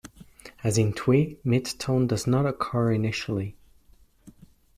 As 0.63 0.79
in 0.79 0.93
Twi, 0.93 1.37
mid 1.43 1.63
tone 1.77 2.07
does 2.07 2.25
not 2.25 2.47
occur 2.47 2.91
initially. 2.91 3.55